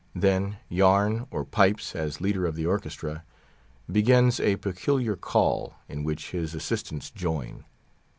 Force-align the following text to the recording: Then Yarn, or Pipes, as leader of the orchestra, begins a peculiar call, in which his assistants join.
Then 0.15 0.57
Yarn, 0.67 1.27
or 1.29 1.45
Pipes, 1.45 1.95
as 1.95 2.19
leader 2.19 2.47
of 2.47 2.55
the 2.55 2.65
orchestra, 2.65 3.23
begins 3.91 4.39
a 4.39 4.55
peculiar 4.55 5.15
call, 5.15 5.75
in 5.87 6.03
which 6.03 6.31
his 6.31 6.55
assistants 6.55 7.11
join. 7.11 7.65